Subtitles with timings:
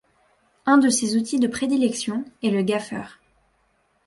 [0.65, 3.03] Un de ses outils de prédilection est le gaffer.